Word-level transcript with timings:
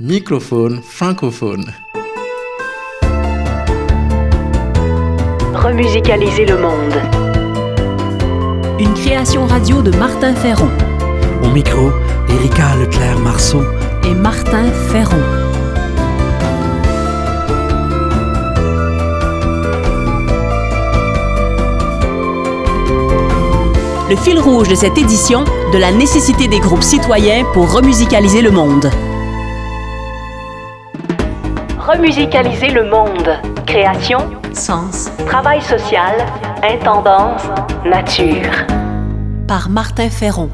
Microphone 0.00 0.82
francophone. 0.82 1.72
Remusicaliser 5.54 6.46
le 6.46 6.58
monde. 6.58 6.94
Une 8.80 8.92
création 8.94 9.46
radio 9.46 9.82
de 9.82 9.96
Martin 9.96 10.34
Ferron 10.34 10.68
Au 11.44 11.48
micro, 11.50 11.92
Erika 12.28 12.74
Leclerc-Marceau. 12.74 13.62
et 14.04 14.14
Martin 14.14 14.64
Ferron. 14.90 15.22
Le 24.10 24.16
fil 24.16 24.40
rouge 24.40 24.66
de 24.66 24.74
cette 24.74 24.98
édition, 24.98 25.44
de 25.72 25.78
la 25.78 25.92
nécessité 25.92 26.48
des 26.48 26.58
groupes 26.58 26.82
citoyens 26.82 27.44
pour 27.52 27.72
remusicaliser 27.72 28.42
le 28.42 28.50
monde. 28.50 28.90
Remusicaliser 31.96 32.70
le 32.70 32.90
monde. 32.90 33.38
Création, 33.66 34.18
Sens 34.52 35.12
travail 35.28 35.62
social, 35.62 36.16
intendance, 36.60 37.42
nature. 37.84 38.50
par 39.46 39.68
Martin 39.70 40.10
Ferron. 40.10 40.50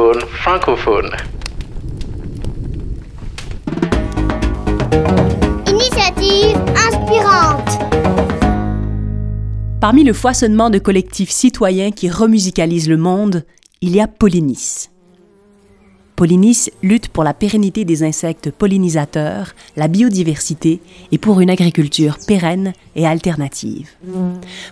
Francophone. 0.00 1.10
Initiative 5.66 6.56
inspirante. 6.88 7.78
Parmi 9.78 10.04
le 10.04 10.14
foisonnement 10.14 10.70
de 10.70 10.78
collectifs 10.78 11.30
citoyens 11.30 11.90
qui 11.90 12.08
remusicalisent 12.08 12.88
le 12.88 12.96
monde, 12.96 13.44
il 13.82 13.94
y 13.94 14.00
a 14.00 14.08
Polynis. 14.08 14.88
Polynis 16.20 16.68
lutte 16.82 17.08
pour 17.08 17.24
la 17.24 17.32
pérennité 17.32 17.86
des 17.86 18.02
insectes 18.02 18.50
pollinisateurs, 18.50 19.54
la 19.74 19.88
biodiversité 19.88 20.82
et 21.12 21.16
pour 21.16 21.40
une 21.40 21.48
agriculture 21.48 22.18
pérenne 22.26 22.74
et 22.94 23.06
alternative. 23.06 23.88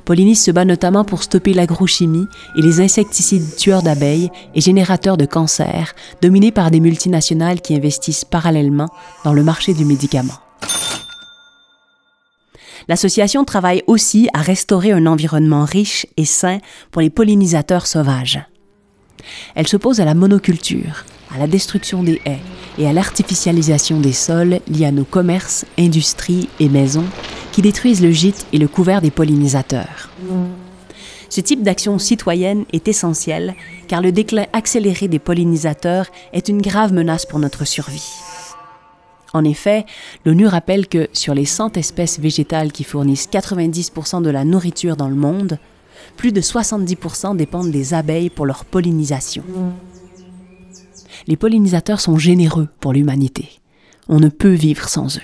Polynis 0.05 0.37
se 0.37 0.50
bat 0.50 0.67
notamment 0.67 1.06
pour 1.06 1.22
stopper 1.22 1.55
l'agrochimie 1.55 2.26
et 2.55 2.61
les 2.61 2.82
insecticides 2.82 3.56
tueurs 3.56 3.82
d'abeilles 3.82 4.31
et 4.55 4.61
générateurs 4.61 5.17
de 5.17 5.25
cancers, 5.25 5.94
dominés 6.20 6.52
par 6.52 6.70
des 6.70 6.81
multinationales 6.81 7.62
qui 7.62 7.75
investissent 7.75 8.26
parallèlement 8.26 8.90
dans 9.25 9.32
le 9.32 9.43
marché 9.43 9.72
du 9.72 9.87
médicament. 9.87 10.40
L'association 12.88 13.46
travaille 13.46 13.82
aussi 13.87 14.28
à 14.34 14.43
restaurer 14.43 14.93
un 14.93 15.06
environnement 15.06 15.64
riche 15.64 16.05
et 16.19 16.26
sain 16.26 16.58
pour 16.90 17.00
les 17.00 17.08
pollinisateurs 17.08 17.87
sauvages. 17.87 18.38
Elle 19.55 19.69
s'oppose 19.69 20.00
à 20.00 20.05
la 20.05 20.15
monoculture, 20.15 21.05
à 21.35 21.38
la 21.38 21.47
destruction 21.47 22.03
des 22.03 22.20
haies 22.25 22.41
et 22.79 22.87
à 22.87 22.93
l'artificialisation 22.93 24.00
des 24.00 24.12
sols 24.12 24.61
liés 24.69 24.87
à 24.87 24.93
nos 24.93 25.05
commerces, 25.05 25.65
industries 25.79 26.49
et 26.61 26.69
maisons 26.69 27.06
qui 27.53 27.62
détruisent 27.62 28.03
le 28.03 28.12
gîte 28.12 28.47
et 28.53 28.59
le 28.59 28.69
couvert 28.69 29.00
des 29.00 29.11
pollinisateurs. 29.11 30.11
Ce 31.29 31.41
type 31.41 31.62
d'action 31.62 31.99
citoyenne 31.99 32.65
est 32.73 32.88
essentiel 32.88 33.55
car 33.87 34.00
le 34.00 34.12
déclin 34.12 34.47
accéléré 34.53 35.09
des 35.09 35.19
pollinisateurs 35.19 36.06
est 36.32 36.49
une 36.49 36.62
grave 36.62 36.93
menace 36.93 37.26
pour 37.26 37.38
notre 37.38 37.67
survie. 37.67 38.12
En 39.35 39.44
effet, 39.44 39.85
l'ONU 40.25 40.47
rappelle 40.47 40.88
que 40.88 41.09
sur 41.12 41.35
les 41.35 41.44
100 41.44 41.76
espèces 41.76 42.19
végétales 42.19 42.73
qui 42.73 42.85
fournissent 42.85 43.29
90% 43.29 44.23
de 44.23 44.31
la 44.31 44.44
nourriture 44.44 44.97
dans 44.97 45.09
le 45.09 45.15
monde, 45.15 45.59
plus 46.16 46.32
de 46.32 46.40
70% 46.40 47.36
dépendent 47.36 47.70
des 47.70 47.94
abeilles 47.94 48.30
pour 48.30 48.46
leur 48.46 48.64
pollinisation. 48.64 49.42
Les 51.26 51.36
pollinisateurs 51.36 52.00
sont 52.00 52.16
généreux 52.16 52.68
pour 52.80 52.92
l'humanité. 52.92 53.60
On 54.08 54.20
ne 54.20 54.28
peut 54.28 54.52
vivre 54.52 54.88
sans 54.88 55.18
eux. 55.18 55.22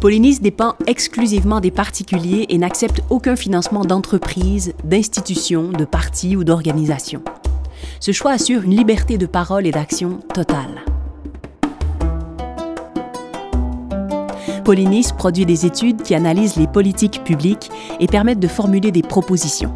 Polynice 0.00 0.42
dépend 0.42 0.74
exclusivement 0.86 1.60
des 1.60 1.70
particuliers 1.70 2.44
et 2.50 2.58
n'accepte 2.58 3.00
aucun 3.08 3.36
financement 3.36 3.86
d'entreprises, 3.86 4.74
d'institutions, 4.84 5.70
de 5.70 5.86
partis 5.86 6.36
ou 6.36 6.44
d'organisations. 6.44 7.22
Ce 8.00 8.12
choix 8.12 8.32
assure 8.32 8.64
une 8.64 8.76
liberté 8.76 9.16
de 9.16 9.24
parole 9.24 9.66
et 9.66 9.70
d'action 9.70 10.18
totale. 10.34 10.84
Polynice 14.64 15.12
produit 15.12 15.44
des 15.44 15.66
études 15.66 16.02
qui 16.02 16.14
analysent 16.14 16.56
les 16.56 16.66
politiques 16.66 17.22
publiques 17.22 17.70
et 18.00 18.06
permettent 18.06 18.40
de 18.40 18.48
formuler 18.48 18.90
des 18.90 19.02
propositions. 19.02 19.74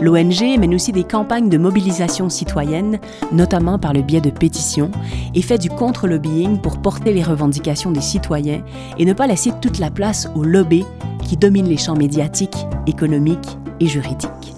L'ONG 0.00 0.58
mène 0.58 0.74
aussi 0.74 0.92
des 0.92 1.04
campagnes 1.04 1.50
de 1.50 1.58
mobilisation 1.58 2.30
citoyenne, 2.30 3.00
notamment 3.32 3.78
par 3.78 3.92
le 3.92 4.00
biais 4.00 4.22
de 4.22 4.30
pétitions, 4.30 4.90
et 5.34 5.42
fait 5.42 5.58
du 5.58 5.68
contre-lobbying 5.68 6.58
pour 6.58 6.78
porter 6.78 7.12
les 7.12 7.22
revendications 7.22 7.90
des 7.90 8.00
citoyens 8.00 8.62
et 8.98 9.04
ne 9.04 9.12
pas 9.12 9.26
laisser 9.26 9.52
toute 9.60 9.78
la 9.78 9.90
place 9.90 10.30
aux 10.34 10.44
lobbies 10.44 10.86
qui 11.24 11.36
dominent 11.36 11.68
les 11.68 11.76
champs 11.76 11.96
médiatiques, 11.96 12.66
économiques 12.86 13.58
et 13.80 13.86
juridiques. 13.86 14.54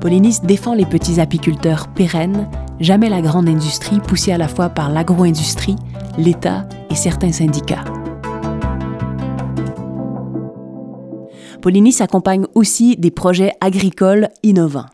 Polynice 0.00 0.42
défend 0.42 0.74
les 0.74 0.86
petits 0.86 1.20
apiculteurs 1.20 1.88
pérennes, 1.88 2.48
jamais 2.80 3.08
la 3.08 3.20
grande 3.20 3.48
industrie 3.48 4.00
poussée 4.00 4.32
à 4.32 4.38
la 4.38 4.48
fois 4.48 4.70
par 4.70 4.90
l'agro-industrie, 4.90 5.76
l'État 6.18 6.66
et 6.90 6.94
certains 6.94 7.32
syndicats. 7.32 7.84
Polynice 11.60 12.00
accompagne 12.00 12.46
aussi 12.54 12.96
des 12.96 13.10
projets 13.10 13.52
agricoles 13.60 14.30
innovants. 14.42 14.86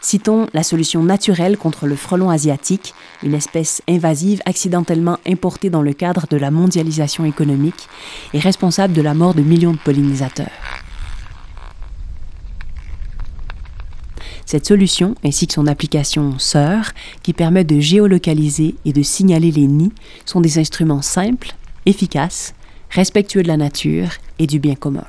Citons 0.00 0.46
la 0.52 0.62
solution 0.62 1.02
naturelle 1.02 1.56
contre 1.56 1.86
le 1.86 1.96
frelon 1.96 2.30
asiatique, 2.30 2.94
une 3.22 3.34
espèce 3.34 3.82
invasive 3.88 4.40
accidentellement 4.44 5.18
importée 5.26 5.70
dans 5.70 5.82
le 5.82 5.94
cadre 5.94 6.26
de 6.30 6.36
la 6.36 6.50
mondialisation 6.50 7.24
économique 7.24 7.88
et 8.32 8.38
responsable 8.38 8.92
de 8.92 9.02
la 9.02 9.14
mort 9.14 9.34
de 9.34 9.42
millions 9.42 9.72
de 9.72 9.78
pollinisateurs. 9.78 10.83
Cette 14.46 14.66
solution, 14.66 15.14
ainsi 15.24 15.46
que 15.46 15.54
son 15.54 15.66
application 15.66 16.38
sœur, 16.38 16.92
qui 17.22 17.32
permet 17.32 17.64
de 17.64 17.80
géolocaliser 17.80 18.74
et 18.84 18.92
de 18.92 19.02
signaler 19.02 19.50
les 19.50 19.66
nids, 19.66 19.92
sont 20.26 20.40
des 20.40 20.58
instruments 20.58 21.02
simples, 21.02 21.54
efficaces, 21.86 22.54
respectueux 22.90 23.42
de 23.42 23.48
la 23.48 23.56
nature 23.56 24.08
et 24.38 24.46
du 24.46 24.58
bien 24.58 24.74
commun. 24.74 25.04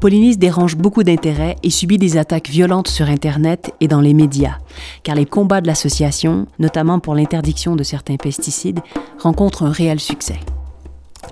Polynice 0.00 0.38
dérange 0.38 0.76
beaucoup 0.76 1.02
d'intérêts 1.02 1.56
et 1.64 1.70
subit 1.70 1.98
des 1.98 2.18
attaques 2.18 2.48
violentes 2.48 2.86
sur 2.86 3.08
Internet 3.08 3.74
et 3.80 3.88
dans 3.88 4.00
les 4.00 4.14
médias, 4.14 4.58
car 5.02 5.16
les 5.16 5.26
combats 5.26 5.60
de 5.60 5.66
l'association, 5.66 6.46
notamment 6.60 7.00
pour 7.00 7.16
l'interdiction 7.16 7.74
de 7.74 7.82
certains 7.82 8.16
pesticides, 8.16 8.78
rencontrent 9.18 9.64
un 9.64 9.72
réel 9.72 9.98
succès. 9.98 10.38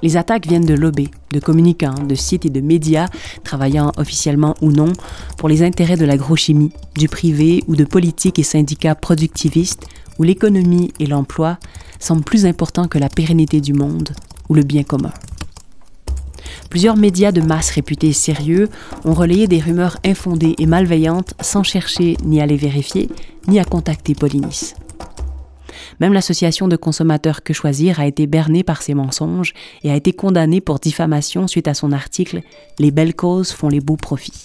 Les 0.03 0.17
attaques 0.17 0.47
viennent 0.47 0.67
de 0.67 0.75
lobbies, 0.75 1.11
de 1.33 1.41
communicants, 1.41 2.03
de 2.06 2.15
sites 2.15 2.44
et 2.44 2.50
de 2.50 2.61
médias 2.61 3.09
travaillant 3.44 3.93
officiellement 3.97 4.55
ou 4.61 4.71
non 4.71 4.93
pour 5.38 5.49
les 5.49 5.62
intérêts 5.62 5.97
de 5.97 6.05
l'agrochimie, 6.05 6.73
du 6.97 7.09
privé 7.09 7.62
ou 7.67 7.77
de 7.77 7.85
politiques 7.85 8.38
et 8.38 8.44
syndicats 8.44 8.94
productivistes 8.94 9.87
où 10.19 10.23
l'économie 10.23 10.93
et 10.99 11.06
l'emploi 11.06 11.59
semblent 11.99 12.25
plus 12.25 12.47
importants 12.47 12.88
que 12.88 12.99
la 12.99 13.09
pérennité 13.09 13.61
du 13.61 13.73
monde 13.73 14.11
ou 14.49 14.55
le 14.55 14.62
bien 14.62 14.83
commun. 14.83 15.12
Plusieurs 16.71 16.97
médias 16.97 17.32
de 17.32 17.41
masse 17.41 17.71
réputés 17.71 18.12
sérieux 18.12 18.69
ont 19.05 19.15
relayé 19.15 19.47
des 19.47 19.61
rumeurs 19.61 19.99
infondées 20.05 20.55
et 20.59 20.67
malveillantes 20.67 21.35
sans 21.41 21.62
chercher 21.62 22.17
ni 22.25 22.41
à 22.41 22.47
les 22.47 22.56
vérifier, 22.56 23.09
ni 23.49 23.59
à 23.61 23.65
contacter 23.65 24.15
Polynice. 24.15 24.75
Même 26.00 26.12
l'association 26.12 26.69
de 26.69 26.76
consommateurs 26.76 27.43
Que 27.43 27.52
Choisir 27.52 28.00
a 28.00 28.06
été 28.06 28.26
bernée 28.26 28.62
par 28.62 28.82
ces 28.82 28.94
mensonges 28.94 29.55
et 29.82 29.90
a 29.90 29.96
été 29.96 30.12
condamnée 30.12 30.61
pour 30.61 30.78
diffamation 30.78 31.46
suite 31.46 31.69
à 31.69 31.75
son 31.75 31.93
article 31.93 32.43
Les 32.78 32.90
belles 32.90 33.14
causes 33.14 33.52
font 33.52 33.69
les 33.69 33.81
beaux 33.81 33.96
profits. 33.96 34.44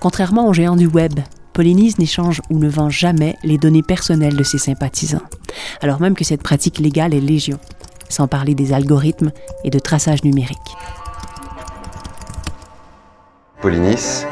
Contrairement 0.00 0.48
aux 0.48 0.54
géants 0.54 0.76
du 0.76 0.86
web, 0.86 1.14
Polynice 1.52 1.98
n'échange 1.98 2.40
ou 2.50 2.58
ne 2.58 2.68
vend 2.68 2.88
jamais 2.88 3.36
les 3.42 3.58
données 3.58 3.82
personnelles 3.82 4.36
de 4.36 4.44
ses 4.44 4.58
sympathisants, 4.58 5.22
alors 5.80 6.00
même 6.00 6.14
que 6.14 6.24
cette 6.24 6.42
pratique 6.42 6.78
légale 6.78 7.14
est 7.14 7.20
légion 7.20 7.58
sans 8.08 8.28
parler 8.28 8.54
des 8.54 8.72
algorithmes 8.72 9.32
et 9.64 9.70
de 9.70 9.78
traçage 9.78 10.24
numérique. 10.24 10.56
Polynice 13.60 14.26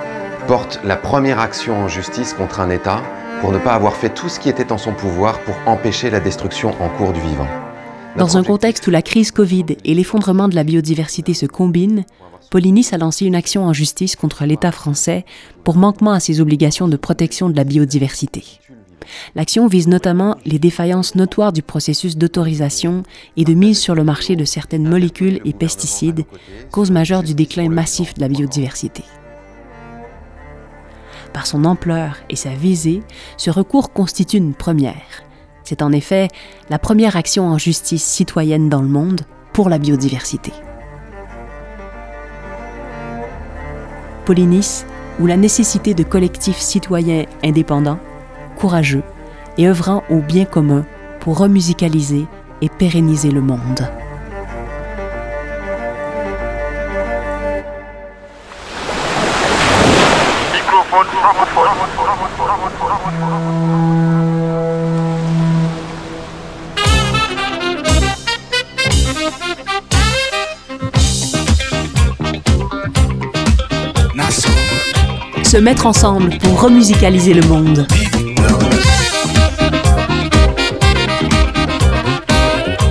porte 0.47 0.81
la 0.85 0.97
première 0.97 1.41
action 1.41 1.83
en 1.83 1.89
justice 1.89 2.33
contre 2.33 2.61
un 2.61 2.71
État 2.71 3.03
pour 3.41 3.53
ne 3.53 3.59
pas 3.59 3.75
avoir 3.75 3.97
fait 3.97 4.11
tout 4.11 4.29
ce 4.29 4.41
qui 4.41 4.49
était 4.49 4.73
en 4.73 4.79
son 4.79 4.93
pouvoir 4.93 5.41
pour 5.41 5.55
empêcher 5.67 6.11
la 6.11 6.21
destruction 6.21 6.75
en 6.81 6.89
cours 6.89 7.13
du 7.13 7.21
vivant. 7.21 7.49
Dans 8.17 8.39
un 8.39 8.43
contexte 8.43 8.87
où 8.87 8.91
la 8.91 9.03
crise 9.03 9.31
Covid 9.31 9.67
et 9.85 9.95
l'effondrement 9.95 10.49
de 10.49 10.55
la 10.55 10.65
biodiversité 10.65 11.35
se 11.35 11.45
combinent, 11.45 12.05
Polynice 12.51 12.93
a 12.93 12.99
lancé 12.99 13.27
une 13.27 13.35
action 13.35 13.65
en 13.65 13.73
justice 13.73 14.17
contre 14.17 14.45
l'État 14.47 14.73
français 14.73 15.25
pour 15.65 15.77
manquement 15.77 16.13
à 16.13 16.21
ses 16.21 16.41
obligations 16.41 16.89
de 16.89 16.97
protection 16.97 17.51
de 17.51 17.57
la 17.57 17.65
biodiversité. 17.65 18.45
L'action 19.35 19.67
vise 19.67 19.89
notamment 19.89 20.37
les 20.45 20.59
défaillances 20.59 21.15
notoires 21.15 21.53
du 21.53 21.63
processus 21.63 22.17
d'autorisation 22.17 23.03
et 23.37 23.45
de 23.45 23.55
mise 23.55 23.79
sur 23.79 23.95
le 23.95 24.05
marché 24.05 24.37
de 24.37 24.45
certaines 24.45 24.89
molécules 24.89 25.41
et 25.45 25.53
pesticides, 25.53 26.25
cause 26.71 26.91
majeure 26.91 27.23
du 27.23 27.35
déclin 27.35 27.69
massif 27.69 28.15
de 28.15 28.21
la 28.21 28.29
biodiversité. 28.29 29.05
Par 31.37 31.47
son 31.47 31.67
ampleur 31.67 32.17
et 32.31 32.35
sa 32.35 32.49
visée, 32.49 33.03
ce 33.37 33.51
recours 33.51 33.93
constitue 33.93 34.39
une 34.39 34.55
première. 34.55 35.23
C'est 35.65 35.83
en 35.83 35.93
effet 35.93 36.29
la 36.71 36.79
première 36.79 37.15
action 37.15 37.47
en 37.47 37.59
justice 37.59 38.03
citoyenne 38.03 38.71
dans 38.71 38.81
le 38.81 38.89
monde 38.89 39.21
pour 39.53 39.69
la 39.69 39.77
biodiversité. 39.77 40.51
Polynice, 44.25 44.87
où 45.21 45.27
la 45.27 45.37
nécessité 45.37 45.93
de 45.93 46.05
collectifs 46.05 46.57
citoyens 46.57 47.27
indépendants 47.45 48.01
courageux 48.57 49.03
et 49.59 49.69
œuvrant 49.69 50.05
au 50.09 50.21
bien 50.21 50.47
commun 50.47 50.87
pour 51.21 51.37
remusicaliser 51.37 52.25
et 52.63 52.71
pérenniser 52.71 53.31
le 53.31 53.43
monde. 53.43 53.87
Se 75.45 75.57
mettre 75.59 75.87
ensemble 75.87 76.37
pour 76.39 76.61
remusicaliser 76.61 77.33
le 77.33 77.43
monde. 77.43 77.87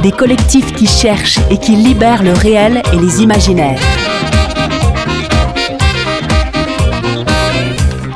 Des 0.01 0.11
collectifs 0.11 0.73
qui 0.73 0.87
cherchent 0.87 1.39
et 1.49 1.57
qui 1.57 1.75
libèrent 1.75 2.23
le 2.23 2.31
réel 2.31 2.81
et 2.93 2.97
les 2.97 3.21
imaginaires. 3.21 3.81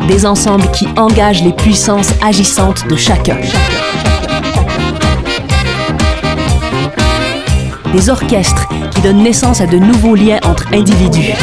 Des 0.10 0.26
ensembles 0.26 0.72
qui 0.72 0.88
engagent 0.98 1.44
les 1.44 1.54
puissances 1.54 2.12
agissantes 2.24 2.88
de 2.88 2.96
chacun. 2.96 3.38
Des 7.94 8.10
orchestres 8.10 8.68
qui 8.90 9.02
donnent 9.02 9.22
naissance 9.22 9.62
à 9.62 9.68
de 9.68 9.78
nouveaux 9.78 10.16
liens 10.16 10.40
entre 10.46 10.66
individus. 10.74 11.36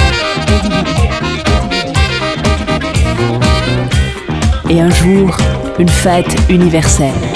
Et 4.69 4.81
un 4.81 4.91
jour, 4.91 5.37
une 5.79 5.89
fête 5.89 6.37
universelle. 6.49 7.36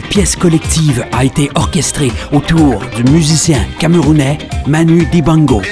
Pièce 0.00 0.36
collective 0.36 1.04
a 1.12 1.24
été 1.24 1.50
orchestrée 1.54 2.12
autour 2.32 2.80
du 2.94 3.04
musicien 3.04 3.58
camerounais 3.78 4.38
Manu 4.66 5.06
Dibango. 5.06 5.62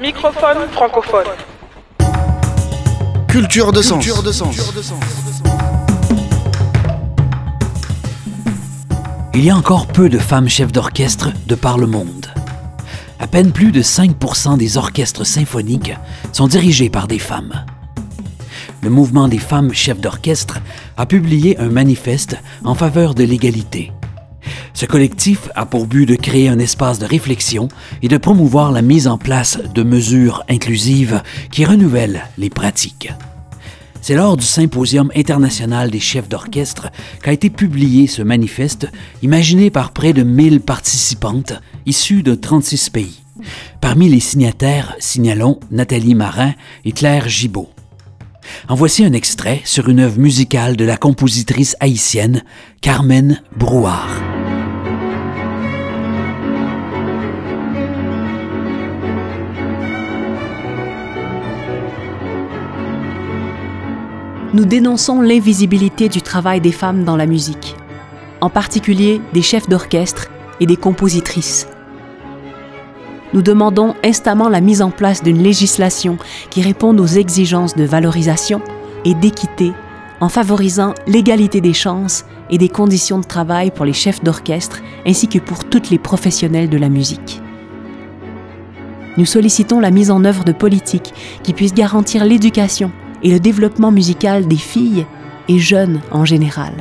Microphone 0.00 0.68
francophone. 0.72 1.26
Culture 3.28 3.72
de 3.72 3.80
sens. 3.82 4.04
Culture 4.04 4.22
de 4.22 4.32
sens. 4.32 5.23
Il 9.36 9.44
y 9.44 9.50
a 9.50 9.56
encore 9.56 9.88
peu 9.88 10.08
de 10.08 10.18
femmes 10.18 10.48
chefs 10.48 10.70
d'orchestre 10.70 11.32
de 11.48 11.56
par 11.56 11.76
le 11.76 11.88
monde. 11.88 12.28
À 13.18 13.26
peine 13.26 13.50
plus 13.50 13.72
de 13.72 13.82
5% 13.82 14.56
des 14.56 14.76
orchestres 14.76 15.26
symphoniques 15.26 15.92
sont 16.30 16.46
dirigés 16.46 16.88
par 16.88 17.08
des 17.08 17.18
femmes. 17.18 17.64
Le 18.80 18.90
mouvement 18.90 19.26
des 19.26 19.38
femmes 19.38 19.74
chefs 19.74 20.00
d'orchestre 20.00 20.60
a 20.96 21.04
publié 21.04 21.58
un 21.58 21.68
manifeste 21.68 22.36
en 22.62 22.76
faveur 22.76 23.16
de 23.16 23.24
l'égalité. 23.24 23.90
Ce 24.72 24.86
collectif 24.86 25.48
a 25.56 25.66
pour 25.66 25.86
but 25.88 26.06
de 26.06 26.14
créer 26.14 26.48
un 26.48 26.60
espace 26.60 27.00
de 27.00 27.06
réflexion 27.06 27.66
et 28.02 28.08
de 28.08 28.18
promouvoir 28.18 28.70
la 28.70 28.82
mise 28.82 29.08
en 29.08 29.18
place 29.18 29.58
de 29.74 29.82
mesures 29.82 30.44
inclusives 30.48 31.22
qui 31.50 31.64
renouvellent 31.64 32.22
les 32.38 32.50
pratiques. 32.50 33.12
C'est 34.06 34.16
lors 34.16 34.36
du 34.36 34.44
Symposium 34.44 35.10
international 35.16 35.90
des 35.90 35.98
chefs 35.98 36.28
d'orchestre 36.28 36.90
qu'a 37.22 37.32
été 37.32 37.48
publié 37.48 38.06
ce 38.06 38.20
manifeste, 38.20 38.86
imaginé 39.22 39.70
par 39.70 39.92
près 39.92 40.12
de 40.12 40.22
1000 40.22 40.60
participantes 40.60 41.54
issues 41.86 42.22
de 42.22 42.34
36 42.34 42.90
pays. 42.90 43.22
Parmi 43.80 44.10
les 44.10 44.20
signataires, 44.20 44.94
signalons 44.98 45.58
Nathalie 45.70 46.14
Marin 46.14 46.52
et 46.84 46.92
Claire 46.92 47.30
Gibault. 47.30 47.70
En 48.68 48.74
voici 48.74 49.06
un 49.06 49.14
extrait 49.14 49.62
sur 49.64 49.88
une 49.88 50.00
œuvre 50.00 50.18
musicale 50.18 50.76
de 50.76 50.84
la 50.84 50.98
compositrice 50.98 51.74
haïtienne 51.80 52.44
Carmen 52.82 53.40
Brouard. 53.56 54.20
Nous 64.54 64.64
dénonçons 64.64 65.20
l'invisibilité 65.20 66.08
du 66.08 66.22
travail 66.22 66.60
des 66.60 66.70
femmes 66.70 67.02
dans 67.02 67.16
la 67.16 67.26
musique, 67.26 67.74
en 68.40 68.48
particulier 68.48 69.20
des 69.32 69.42
chefs 69.42 69.68
d'orchestre 69.68 70.30
et 70.60 70.66
des 70.66 70.76
compositrices. 70.76 71.66
Nous 73.32 73.42
demandons 73.42 73.96
instamment 74.04 74.48
la 74.48 74.60
mise 74.60 74.80
en 74.80 74.92
place 74.92 75.24
d'une 75.24 75.42
législation 75.42 76.18
qui 76.50 76.62
réponde 76.62 77.00
aux 77.00 77.06
exigences 77.06 77.74
de 77.74 77.82
valorisation 77.82 78.62
et 79.04 79.14
d'équité 79.14 79.72
en 80.20 80.28
favorisant 80.28 80.94
l'égalité 81.08 81.60
des 81.60 81.72
chances 81.72 82.24
et 82.48 82.56
des 82.56 82.68
conditions 82.68 83.18
de 83.18 83.26
travail 83.26 83.72
pour 83.72 83.84
les 83.84 83.92
chefs 83.92 84.22
d'orchestre 84.22 84.82
ainsi 85.04 85.26
que 85.26 85.40
pour 85.40 85.64
toutes 85.64 85.90
les 85.90 85.98
professionnels 85.98 86.70
de 86.70 86.78
la 86.78 86.90
musique. 86.90 87.42
Nous 89.16 89.26
sollicitons 89.26 89.80
la 89.80 89.90
mise 89.90 90.12
en 90.12 90.24
œuvre 90.24 90.44
de 90.44 90.52
politiques 90.52 91.12
qui 91.42 91.54
puissent 91.54 91.74
garantir 91.74 92.24
l'éducation 92.24 92.92
et 93.24 93.30
le 93.30 93.40
développement 93.40 93.90
musical 93.90 94.46
des 94.46 94.56
filles 94.56 95.06
et 95.48 95.58
jeunes 95.58 96.00
en 96.12 96.24
général. 96.24 96.74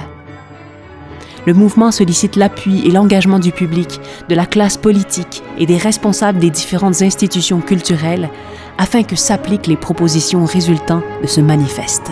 Le 1.45 1.53
mouvement 1.53 1.91
sollicite 1.91 2.35
l'appui 2.35 2.87
et 2.87 2.91
l'engagement 2.91 3.39
du 3.39 3.51
public, 3.51 3.99
de 4.29 4.35
la 4.35 4.45
classe 4.45 4.77
politique 4.77 5.43
et 5.57 5.65
des 5.65 5.77
responsables 5.77 6.39
des 6.39 6.49
différentes 6.49 7.01
institutions 7.01 7.59
culturelles 7.59 8.29
afin 8.77 9.03
que 9.03 9.15
s'appliquent 9.15 9.67
les 9.67 9.75
propositions 9.75 10.45
résultant 10.45 11.01
de 11.21 11.27
ce 11.27 11.41
manifeste. 11.41 12.11